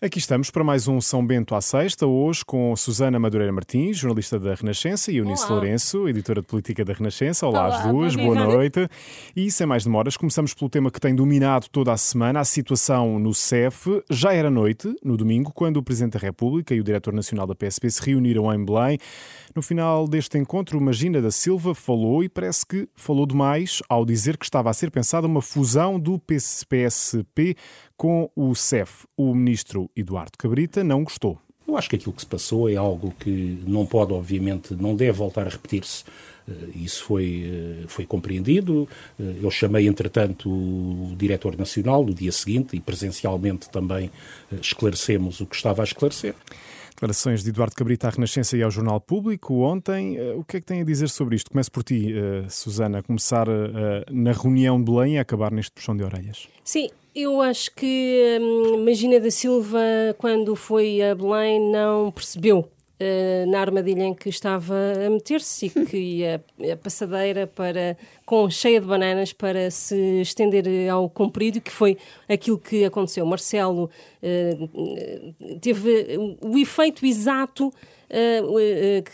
[0.00, 4.38] Aqui estamos para mais um São Bento à Sexta, hoje com Susana Madureira Martins, jornalista
[4.38, 5.54] da Renascença, e Eunice Olá.
[5.54, 7.44] Lourenço, editora de política da Renascença.
[7.48, 8.88] Olá, Olá às duas, boa noite.
[9.34, 13.18] E sem mais demoras, começamos pelo tema que tem dominado toda a semana, a situação
[13.18, 14.00] no CEF.
[14.08, 17.56] Já era noite, no domingo, quando o Presidente da República e o Diretor Nacional da
[17.56, 18.98] PSP se reuniram em Belém.
[19.52, 24.36] No final deste encontro, Magina da Silva falou e parece que falou demais ao dizer
[24.36, 27.56] que estava a ser pensada uma fusão do PSP
[27.98, 29.06] com o CEF.
[29.16, 31.38] O ministro Eduardo Cabrita não gostou.
[31.66, 35.12] Eu acho que aquilo que se passou é algo que não pode, obviamente, não deve
[35.12, 36.02] voltar a repetir-se.
[36.48, 38.88] Eh, isso foi, eh, foi compreendido.
[39.20, 44.10] Eh, eu chamei, entretanto, o diretor nacional no dia seguinte e presencialmente também
[44.62, 46.34] esclarecemos o que estava a esclarecer.
[46.98, 50.18] Declarações de Eduardo Cabrita à Renascença e ao Jornal Público ontem.
[50.32, 51.48] O que é que tem a dizer sobre isto?
[51.48, 52.12] Começo por ti,
[52.50, 53.46] Susana, a começar
[54.10, 56.48] na reunião de Belém e acabar neste puxão de orelhas.
[56.64, 59.78] Sim, eu acho que hum, Magina da Silva,
[60.18, 62.68] quando foi a Belém, não percebeu
[63.46, 64.74] na armadilha em que estava
[65.06, 67.96] a meter-se e que ia a passadeira para,
[68.26, 71.96] com, cheia de bananas para se estender ao comprido, que foi
[72.28, 73.24] aquilo que aconteceu.
[73.24, 73.88] Marcelo
[74.22, 77.72] uh, teve o, efeito exato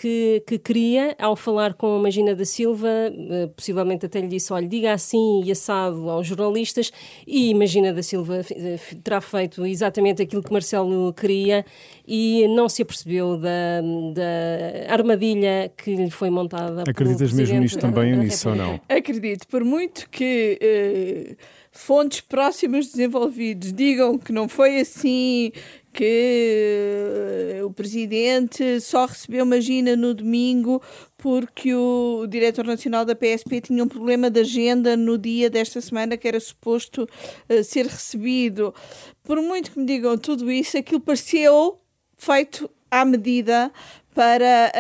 [0.01, 4.53] que, que queria ao falar com a Magina da Silva, uh, possivelmente até lhe disse:
[4.53, 6.93] olha, diga assim e assado aos jornalistas,
[7.27, 8.41] e Magina da Silva
[9.03, 11.65] terá feito exatamente aquilo que Marcelo queria
[12.07, 13.81] e não se apercebeu da,
[14.15, 16.85] da armadilha que lhe foi montada.
[16.89, 18.81] Acreditas mesmo nisto também, nisso ou não?
[18.89, 20.59] Acredito, por muito que.
[20.63, 25.51] Uh, fontes próximas desenvolvidos digam que não foi assim,
[25.95, 30.83] que uh, o presidente só recebeu Magina no domingo
[31.17, 36.17] porque o diretor nacional da PSP tinha um problema de agenda no dia desta semana
[36.17, 37.09] que era suposto
[37.49, 38.75] uh, ser recebido.
[39.23, 41.81] Por muito que me digam tudo isso, aquilo pareceu
[42.17, 43.73] feito à medida
[44.15, 44.73] para,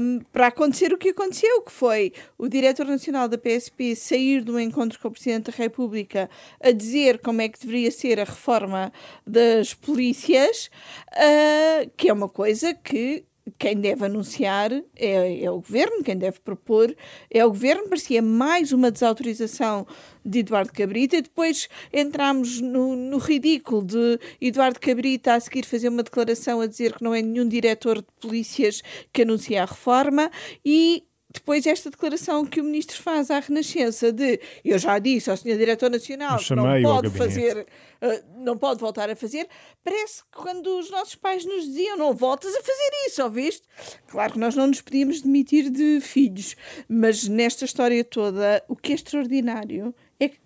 [0.00, 4.60] um, para acontecer o que aconteceu, que foi o diretor nacional da PSP sair do
[4.60, 6.28] encontro com o Presidente da República
[6.60, 8.92] a dizer como é que deveria ser a reforma
[9.26, 10.70] das polícias,
[11.12, 13.24] uh, que é uma coisa que
[13.58, 16.94] quem deve anunciar é, é, o governo, quem deve propor
[17.30, 17.88] é o governo.
[17.88, 19.86] Parecia mais uma desautorização
[20.24, 21.16] de Eduardo Cabrita.
[21.16, 26.66] E depois entramos no, no, ridículo de Eduardo Cabrita a seguir fazer uma declaração a
[26.66, 30.30] dizer que não é nenhum diretor de polícias que anuncia a reforma
[30.64, 35.36] e depois esta declaração que o ministro faz à Renascença de eu já disse ao
[35.36, 37.66] senhor diretor nacional que não pode fazer,
[38.02, 39.48] uh, não pode voltar a fazer,
[39.82, 43.66] parece que quando os nossos pais nos diziam não voltas a fazer isso, ouviste?
[44.06, 46.56] Claro que nós não nos podíamos demitir de filhos,
[46.88, 50.38] mas nesta história toda o que é extraordinário é que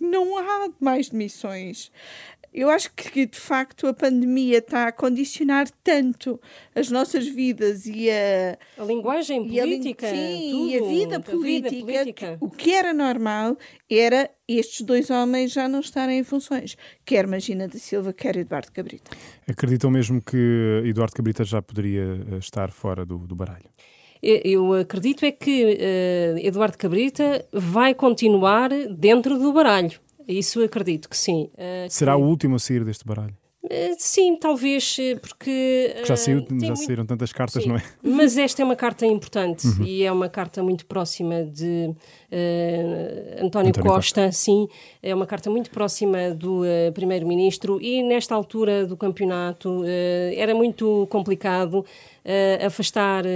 [0.00, 1.90] não há mais demissões.
[2.56, 6.40] Eu acho que, de facto, a pandemia está a condicionar tanto
[6.74, 8.56] as nossas vidas e a...
[8.78, 10.06] A linguagem política.
[10.06, 12.38] A, sim, tudo, e a vida política, a vida política.
[12.40, 13.58] O que era normal
[13.90, 16.78] era estes dois homens já não estarem em funções.
[17.04, 19.10] Quer Magina da Silva, quer Eduardo Cabrita.
[19.46, 23.68] Acreditam mesmo que Eduardo Cabrita já poderia eh, estar fora do, do baralho?
[24.22, 30.00] Eu acredito é que uh, Eduardo Cabrita vai continuar dentro do baralho.
[30.26, 31.50] Isso acredito que sim.
[31.54, 32.22] Uh, Será que...
[32.22, 33.34] o último a sair deste baralho?
[33.64, 35.92] Uh, sim, talvez, eh, porque.
[36.02, 36.76] Uh, já, saiu, já muito...
[36.76, 37.68] saíram tantas cartas, sim.
[37.68, 37.82] não é?
[38.00, 39.84] Mas esta é uma carta importante uhum.
[39.84, 41.92] e é uma carta muito próxima de
[43.40, 44.68] António, António Costa, Costa, sim.
[45.02, 46.62] É uma carta muito próxima do
[46.94, 51.84] Primeiro-Ministro e nesta altura do campeonato era muito complicado
[52.26, 53.28] uh, afastar uh,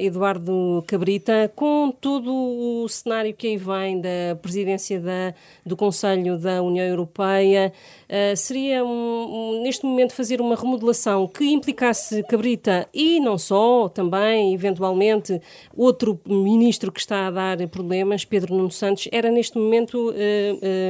[0.00, 6.62] Eduardo Cabrita, com todo o cenário que aí vem da presidência da, do Conselho da
[6.62, 7.72] União Europeia,
[8.04, 13.88] uh, seria um, um, neste momento fazer uma remodelação que implicasse Cabrita e não só,
[13.88, 15.40] também, eventualmente,
[15.74, 20.12] outro ministro que está a dar problemas, Pedro Nuno Santos, era neste momento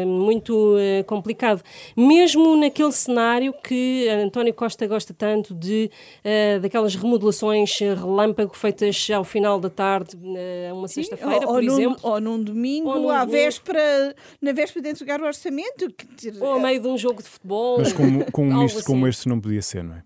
[0.06, 1.62] muito complicado.
[1.96, 5.91] Mesmo naquele cenário que António Costa gosta tanto de
[6.60, 10.16] daquelas remodelações atuações relâmpago feitas ao final da tarde,
[10.72, 11.98] uma sexta-feira, por num, exemplo.
[12.03, 15.92] Ou num domingo, ou num à véspera, na véspera de entregar o orçamento.
[16.41, 17.78] Ou a meio de um jogo de futebol.
[17.78, 18.86] Mas com, com um ministro assim.
[18.86, 20.03] como este não podia ser, não é?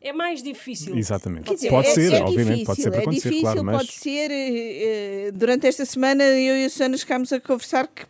[0.00, 0.96] É mais difícil.
[0.96, 1.52] Exatamente.
[1.52, 3.76] Dizer, pode é, ser, é obviamente, difícil, pode ser para é acontecer, difícil, claro, mas...
[3.78, 5.32] pode ser.
[5.32, 8.06] Durante esta semana, eu e a Susana chegámos a conversar que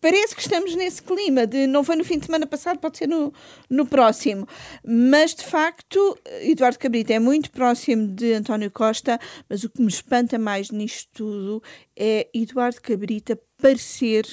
[0.00, 3.06] Parece que estamos nesse clima de não foi no fim de semana passado, pode ser
[3.06, 3.32] no,
[3.68, 4.46] no próximo.
[4.84, 9.18] Mas, de facto, Eduardo Cabrita é muito próximo de António Costa,
[9.48, 11.62] mas o que me espanta mais nisto tudo
[11.96, 14.26] é Eduardo Cabrita parecer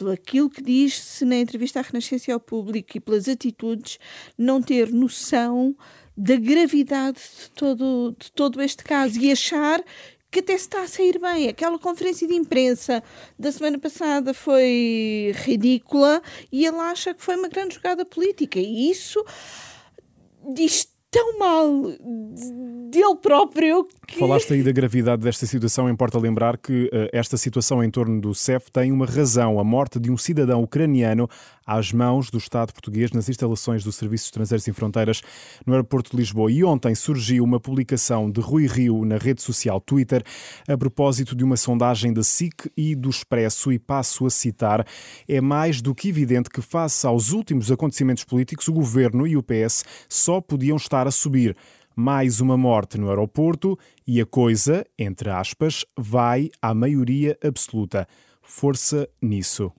[0.00, 3.98] pelo aquilo que diz-se na entrevista à Renascença ao Público e pelas atitudes,
[4.36, 5.76] não ter noção
[6.16, 9.82] da gravidade de todo, de todo este caso e achar
[10.30, 11.48] que até está a sair bem.
[11.48, 13.02] Aquela conferência de imprensa
[13.38, 16.22] da semana passada foi ridícula
[16.52, 18.58] e ele acha que foi uma grande jogada política.
[18.58, 19.24] E isso
[20.54, 21.68] diz tão mal
[22.88, 24.18] dele próprio que...
[24.18, 25.90] Falaste aí da gravidade desta situação.
[25.90, 29.58] Importa lembrar que uh, esta situação em torno do CEF tem uma razão.
[29.58, 31.28] A morte de um cidadão ucraniano
[31.70, 35.22] às mãos do Estado português nas instalações do Serviço Estrangeiros e Fronteiras
[35.64, 36.50] no aeroporto de Lisboa.
[36.50, 40.24] E ontem surgiu uma publicação de Rui Rio na rede social Twitter
[40.68, 44.84] a propósito de uma sondagem da SIC e do Expresso, e passo a citar:
[45.28, 49.42] é mais do que evidente que, face aos últimos acontecimentos políticos, o governo e o
[49.42, 51.56] PS só podiam estar a subir
[51.94, 58.08] mais uma morte no aeroporto e a coisa, entre aspas, vai à maioria absoluta.
[58.42, 59.72] Força nisso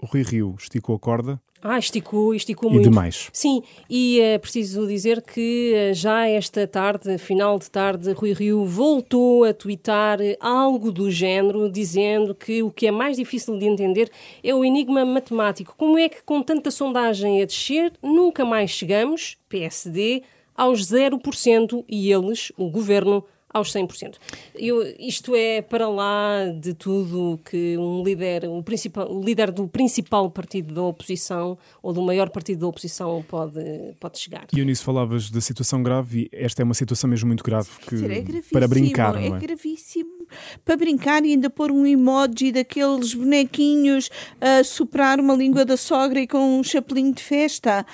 [0.00, 1.40] Rui Rio esticou a corda.
[1.60, 2.86] Ah, esticou, esticou e muito.
[2.86, 3.28] E demais.
[3.32, 8.64] Sim, e é preciso dizer que eh, já esta tarde, final de tarde, Rui Rio
[8.64, 14.08] voltou a twittar algo do género, dizendo que o que é mais difícil de entender
[14.42, 15.74] é o enigma matemático.
[15.76, 20.22] Como é que com tanta sondagem a descer, nunca mais chegamos, PSD,
[20.56, 24.16] aos 0% e eles, o governo, aos 100%.
[24.54, 29.66] Eu, isto é para lá de tudo que um líder, o, principal, o líder do
[29.66, 33.62] principal partido da oposição ou do maior partido da oposição pode,
[33.98, 34.46] pode chegar.
[34.52, 37.94] E Eunice, falavas da situação grave e esta é uma situação mesmo muito grave que,
[37.94, 39.26] dizer, é para brincar, não é?
[39.28, 40.26] É gravíssimo
[40.64, 44.10] para brincar e ainda pôr um emoji daqueles bonequinhos
[44.40, 47.86] a soprar uma língua da sogra e com um chapelinho de festa.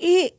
[0.00, 0.32] É,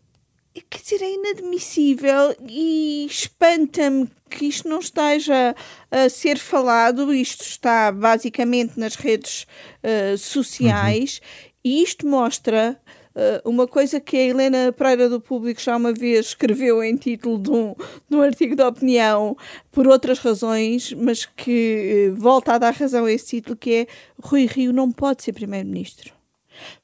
[0.61, 5.55] quer dizer, é inadmissível e espanta-me que isto não esteja
[5.91, 7.13] a ser falado.
[7.13, 9.45] Isto está basicamente nas redes
[9.83, 11.51] uh, sociais uhum.
[11.63, 12.79] e isto mostra
[13.15, 17.37] uh, uma coisa que a Helena Pereira do Público já uma vez escreveu em título
[17.37, 17.75] de um,
[18.09, 19.35] de um artigo de opinião
[19.71, 23.87] por outras razões, mas que uh, volta a dar razão a esse título, que é
[24.21, 26.13] Rui Rio não pode ser Primeiro-Ministro.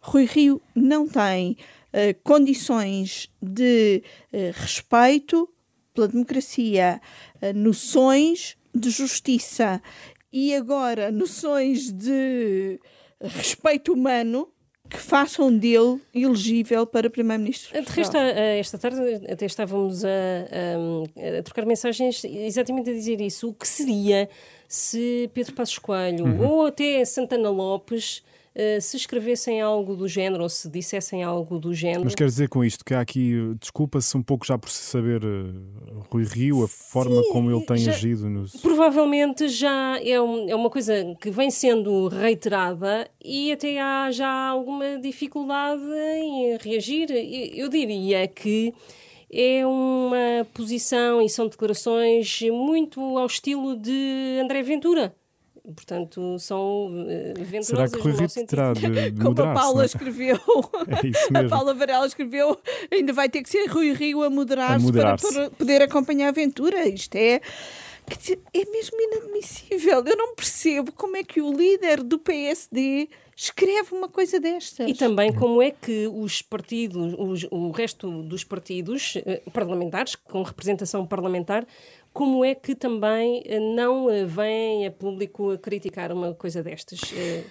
[0.02, 1.56] Rui Rio não tem
[1.94, 4.04] uh, condições de
[4.34, 5.50] uh, respeito
[5.94, 7.02] pela democracia,
[7.42, 9.82] uh, noções de justiça
[10.32, 12.80] e agora noções de
[13.22, 14.48] respeito humano
[14.92, 17.78] que façam dele elegível para Primeiro-Ministro.
[17.78, 19.00] Esta, esta tarde
[19.32, 23.50] até estávamos a, a, a, trocar mensagens exatamente a dizer isso.
[23.50, 24.30] O que seria
[24.68, 26.46] se Pedro Passos Coelho uhum.
[26.46, 28.22] ou até Santana Lopes
[28.54, 32.04] Uh, se escrevessem algo do género ou se dissessem algo do género.
[32.04, 36.06] Mas quer dizer com isto que há aqui, desculpa-se um pouco já por saber uh,
[36.10, 38.52] Rui Rio, a Sim, forma como ele tem já, agido nos.
[38.58, 44.50] Provavelmente já é, um, é uma coisa que vem sendo reiterada e até há já
[44.50, 45.82] alguma dificuldade
[46.18, 47.10] em reagir.
[47.56, 48.74] Eu diria que
[49.32, 55.16] é uma posição e são declarações muito ao estilo de André Ventura.
[55.64, 58.82] Portanto, são uh, venturosas Será que Rui Rito terá de,
[59.22, 59.86] Como a Paula é?
[59.86, 60.38] escreveu,
[61.34, 62.58] é a Paula Varela escreveu,
[62.92, 66.88] ainda vai ter que ser Rui Rio a moderar-se moderar para poder acompanhar a aventura.
[66.88, 67.42] Isto é...
[68.12, 70.04] Quer dizer, é mesmo inadmissível.
[70.06, 74.90] Eu não percebo como é que o líder do PSD escreve uma coisa destas.
[74.90, 80.44] E também como é que os partidos, os, o resto dos partidos eh, parlamentares, com
[80.44, 81.66] representação parlamentar,
[82.12, 87.00] como é que também eh, não eh, vem a público a criticar uma coisa destas?
[87.16, 87.46] Eh,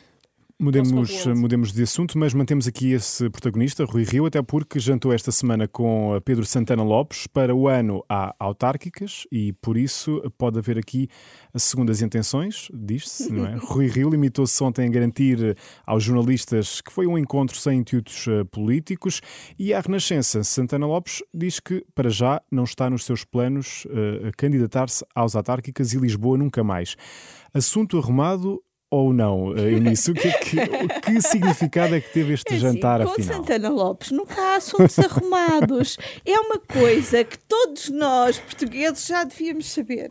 [0.60, 5.32] Mudemos, mudemos de assunto, mas mantemos aqui esse protagonista, Rui Rio, até porque jantou esta
[5.32, 7.26] semana com Pedro Santana Lopes.
[7.26, 11.08] Para o ano há autárquicas e por isso pode haver aqui
[11.56, 13.56] segundas intenções, diz-se, não é?
[13.64, 18.44] Rui Rio limitou-se ontem a garantir aos jornalistas que foi um encontro sem intuitos eh,
[18.44, 19.22] políticos
[19.58, 24.30] e à Renascença, Santana Lopes diz que para já não está nos seus planos uh,
[24.36, 26.96] candidatar-se aos autárquicas e Lisboa nunca mais.
[27.54, 30.11] Assunto arrumado ou não, eh, Eunice?
[30.11, 30.56] O que, é que,
[31.00, 33.28] que significado é que teve este é assim, jantar, com afinal?
[33.28, 35.97] Com Santana Lopes nunca há assuntos arrumados.
[36.26, 40.09] É uma coisa que todos nós, portugueses, já devíamos saber.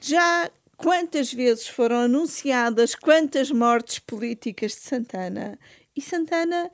[0.00, 5.58] Já quantas vezes foram anunciadas quantas mortes políticas de Santana
[5.96, 6.70] e Santana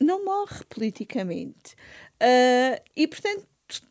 [0.00, 1.74] não morre politicamente.
[2.20, 3.46] Uh, e, portanto,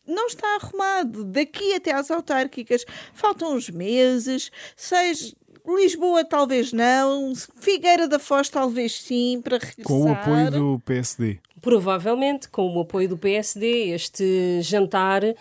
[0.08, 1.24] não está arrumado.
[1.24, 5.34] Daqui até às autárquicas faltam uns meses, seja
[5.66, 9.86] Lisboa talvez não, Figueira da Foz talvez sim, para regressar.
[9.86, 11.40] Com o apoio do PSD.
[11.62, 15.36] Provavelmente, com o apoio do PSD, este jantar uh,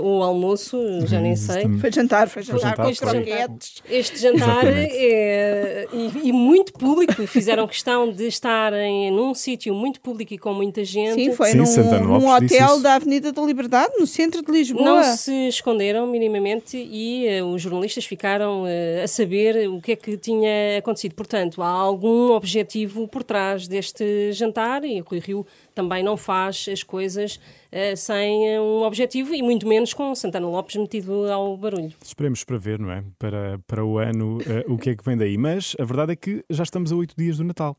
[0.00, 1.68] ou almoço, já nem sei.
[1.78, 3.82] Foi jantar, foi jantar, foi jantar com croquetes.
[3.88, 10.34] Este jantar é e, e, muito público, fizeram questão de estarem num sítio muito público
[10.34, 11.14] e com muita gente.
[11.14, 14.84] Sim, foi Sim, num, num hotel da Avenida da Liberdade, no centro de Lisboa.
[14.84, 19.96] Não se esconderam minimamente e uh, os jornalistas ficaram uh, a saber o que é
[19.96, 21.14] que tinha acontecido.
[21.14, 26.66] Portanto, há algum objetivo por trás deste jantar e o Rui Rio também não faz
[26.70, 31.92] as coisas uh, sem um objetivo e muito menos com Santana Lopes metido ao barulho.
[32.02, 33.04] Esperemos para ver, não é?
[33.18, 35.36] Para, para o ano uh, o que é que vem daí.
[35.36, 37.76] Mas a verdade é que já estamos a oito dias do Natal.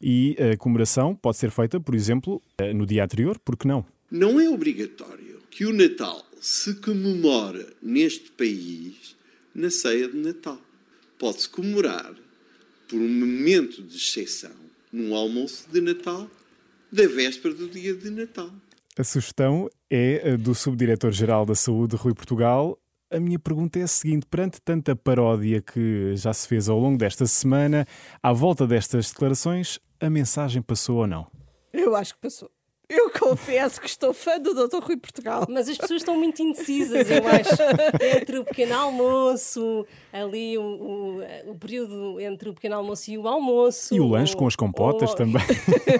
[0.00, 3.84] E a comemoração pode ser feita, por exemplo, uh, no dia anterior, por que não?
[4.10, 9.16] Não é obrigatório que o Natal se comemore neste país
[9.54, 10.58] na ceia de Natal.
[11.18, 12.14] Pode-se comemorar
[12.88, 14.52] por um momento de exceção
[14.92, 16.30] num almoço de Natal
[16.92, 18.50] da véspera do dia de Natal.
[18.98, 22.78] A sugestão é do Subdiretor-Geral da Saúde, Rui Portugal.
[23.10, 26.98] A minha pergunta é a seguinte: perante tanta paródia que já se fez ao longo
[26.98, 27.86] desta semana,
[28.22, 31.26] à volta destas declarações, a mensagem passou ou não?
[31.72, 32.50] Eu acho que passou.
[32.88, 34.78] Eu confesso que estou fã do Dr.
[34.82, 35.44] Rui Portugal.
[35.48, 38.16] Mas as pessoas estão muito indecisas, eu acho.
[38.18, 43.28] Entre o pequeno almoço, ali o, o, o, período entre o pequeno almoço e o
[43.28, 43.94] almoço.
[43.94, 45.42] E o lanche com as compotas também.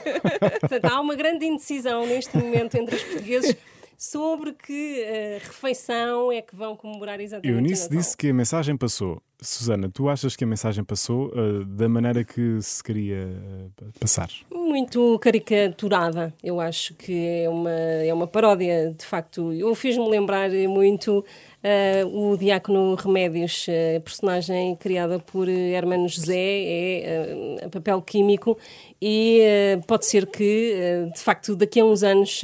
[0.60, 3.54] Portanto, há uma grande indecisão neste momento entre os portugueses
[3.98, 7.54] sobre que uh, refeição é que vão comemorar exatamente.
[7.54, 9.20] Eunice disse que a mensagem passou.
[9.40, 14.28] Susana, tu achas que a mensagem passou uh, da maneira que se queria uh, passar?
[14.52, 19.52] Muito caricaturada, eu acho que é uma, é uma paródia, de facto.
[19.52, 21.24] Eu fiz-me lembrar muito
[21.58, 23.66] Uh, o Diácono Remédios,
[24.04, 28.56] personagem criada por Hermano José, é papel químico
[29.02, 29.40] e
[29.88, 32.42] pode ser que, de facto, daqui a uns anos,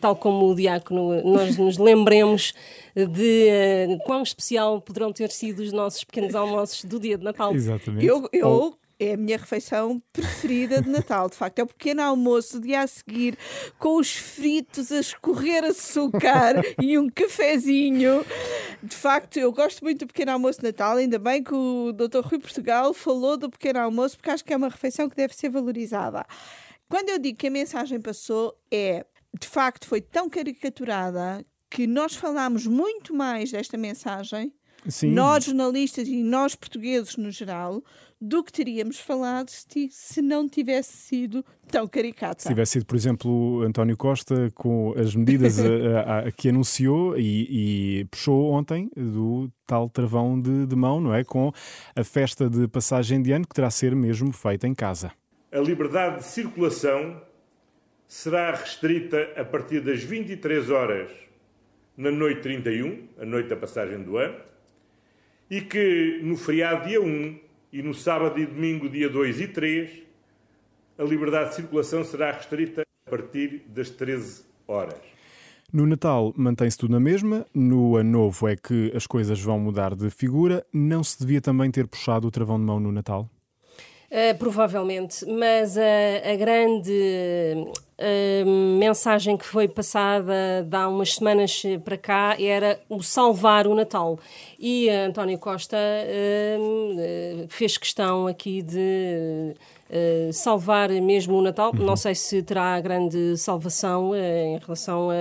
[0.00, 2.54] tal como o Diácono, nós nos lembremos
[2.94, 7.54] de quão especial poderão ter sido os nossos pequenos almoços do dia de Natal.
[7.54, 8.06] Exatamente.
[8.06, 11.28] Eu, eu é a minha refeição preferida de Natal.
[11.28, 13.36] De facto, é o pequeno almoço, dia a seguir,
[13.78, 18.24] com os fritos a escorrer açúcar e um cafezinho.
[18.82, 20.96] De facto, eu gosto muito do pequeno almoço de Natal.
[20.96, 22.20] Ainda bem que o Dr.
[22.20, 25.48] Rui Portugal falou do pequeno almoço, porque acho que é uma refeição que deve ser
[25.48, 26.24] valorizada.
[26.88, 29.04] Quando eu digo que a mensagem passou, é
[29.38, 31.44] de facto foi tão caricaturada
[31.74, 34.52] que nós falámos muito mais desta mensagem,
[34.86, 35.10] Sim.
[35.10, 37.82] nós jornalistas e nós portugueses no geral,
[38.20, 42.40] do que teríamos falado se, se não tivesse sido tão caricata.
[42.40, 47.18] Se tivesse sido, por exemplo, António Costa com as medidas a, a, a, que anunciou
[47.18, 51.24] e, e, puxou ontem do tal travão de, de mão, não é?
[51.24, 51.50] Com
[51.96, 55.10] a festa de passagem de ano que terá a ser mesmo feita em casa.
[55.50, 57.20] A liberdade de circulação
[58.06, 61.24] será restrita a partir das 23 horas
[61.96, 64.36] na noite 31, a noite da passagem do ano,
[65.50, 67.38] e que no feriado dia 1
[67.72, 70.02] e no sábado e domingo, dia 2 e 3,
[70.98, 75.00] a liberdade de circulação será restrita a partir das 13 horas.
[75.72, 79.94] No Natal mantém-se tudo na mesma, no Ano Novo é que as coisas vão mudar
[79.94, 80.64] de figura.
[80.72, 83.28] Não se devia também ter puxado o travão de mão no Natal?
[84.14, 85.82] Uh, provavelmente, mas a,
[86.32, 87.66] a grande
[87.98, 88.46] uh,
[88.78, 94.16] mensagem que foi passada de há umas semanas para cá era o salvar o Natal.
[94.56, 99.52] E António Costa uh, fez questão aqui de
[100.32, 101.72] salvar mesmo o Natal.
[101.74, 101.84] Uhum.
[101.84, 105.14] Não sei se terá grande salvação em relação a,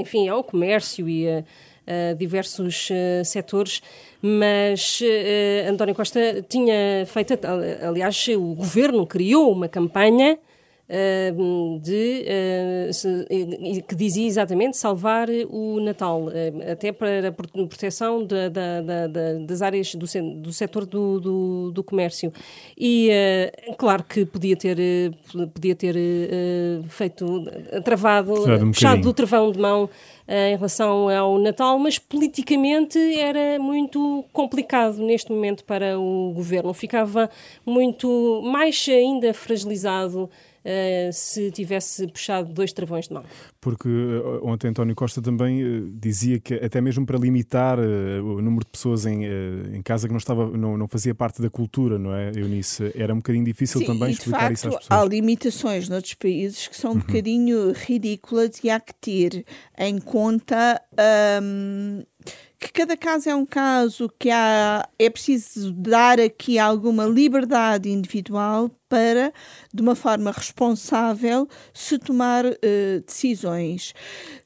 [0.00, 1.44] enfim, ao comércio e a
[1.86, 3.82] uh, diversos uh, setores,
[4.20, 7.38] mas uh, António Costa tinha feito,
[7.86, 10.38] aliás, o governo criou uma campanha
[11.82, 12.24] de,
[13.88, 16.28] que dizia exatamente salvar o Natal,
[16.70, 21.82] até para a proteção da, da, da, das áreas do, do setor do, do, do
[21.82, 22.32] comércio.
[22.78, 23.10] E
[23.76, 24.76] claro que podia ter,
[25.52, 25.96] podia ter
[26.88, 27.44] feito,
[27.84, 28.32] travado,
[28.64, 29.90] um fechado do travão de mão
[30.28, 36.74] em relação ao Natal, mas politicamente era muito complicado neste momento para o governo.
[36.74, 37.30] Ficava
[37.64, 40.28] muito mais ainda fragilizado
[40.66, 43.22] Uh, se tivesse puxado dois travões de mão.
[43.60, 48.64] Porque uh, ontem António Costa também uh, dizia que até mesmo para limitar o número
[48.64, 49.24] de pessoas em,
[49.72, 52.90] em casa que não, estava, não, não fazia parte da cultura, não é, Eunice?
[52.96, 55.00] Era um bocadinho difícil Sim, também explicar facto, isso às pessoas.
[55.00, 57.00] Há limitações noutros países que são um uhum.
[57.00, 59.44] bocadinho ridículas e há que ter
[59.78, 60.82] em conta.
[61.40, 62.02] Um,
[62.58, 68.70] que cada caso é um caso, que há, é preciso dar aqui alguma liberdade individual
[68.88, 69.32] para,
[69.74, 72.54] de uma forma responsável, se tomar uh,
[73.06, 73.92] decisões.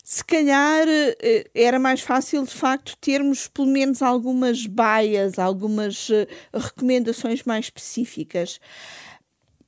[0.02, 6.26] Se calhar uh, era mais fácil, de facto, termos pelo menos algumas baias, algumas uh,
[6.52, 8.58] recomendações mais específicas.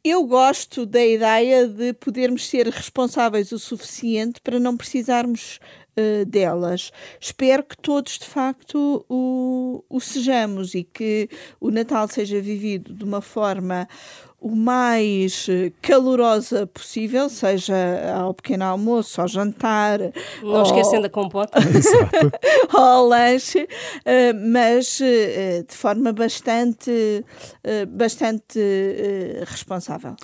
[0.05, 5.61] Eu gosto da ideia de podermos ser responsáveis o suficiente para não precisarmos
[5.97, 6.91] uh, delas.
[7.21, 11.29] Espero que todos, de facto, o, o sejamos e que
[11.61, 13.89] o Natal seja vivido de uma forma
[14.43, 17.75] o mais eh, calorosa possível, seja
[18.17, 20.01] ao pequeno almoço, ao jantar.
[20.43, 20.63] Não ou...
[20.63, 21.59] esquecendo a compota.
[22.75, 23.69] ou ao lanche,
[24.05, 27.25] eh, mas de forma bastante,
[27.89, 28.59] bastante
[29.47, 30.17] responsável.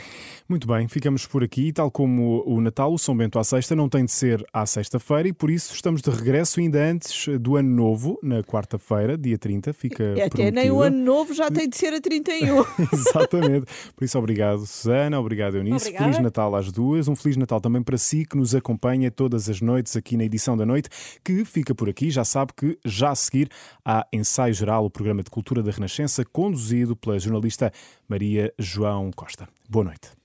[0.49, 1.71] Muito bem, ficamos por aqui.
[1.75, 5.29] Tal como o Natal, o São Bento à Sexta não tem de ser à sexta-feira
[5.29, 9.75] e por isso estamos de regresso ainda antes do Ano Novo, na quarta-feira, dia 30.
[9.75, 10.55] Fica e até prometido.
[10.55, 12.65] nem o Ano Novo já tem de ser a 31.
[12.91, 13.67] Exatamente.
[13.95, 15.21] Por isso, obrigado, Susana.
[15.21, 15.89] Obrigado, Eunice.
[15.89, 16.05] Obrigada.
[16.05, 17.09] Feliz Natal às duas.
[17.09, 20.57] Um Feliz Natal também para si, que nos acompanha todas as noites aqui na edição
[20.57, 20.89] da noite,
[21.23, 22.11] que fica por aqui.
[22.11, 23.51] Já sabe que já a seguir
[23.85, 27.71] há Ensaio Geral, o programa de cultura da Renascença, conduzido pela jornalista
[28.09, 29.47] Maria João Costa.
[29.69, 30.18] Boa noite.